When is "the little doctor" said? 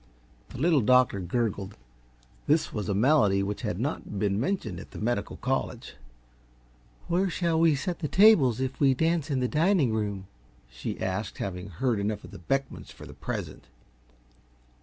0.49-1.19